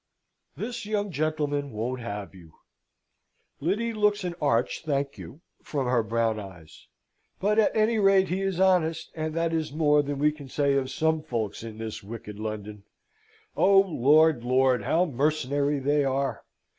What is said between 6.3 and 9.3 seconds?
eyes.) "But at any rate he is honest,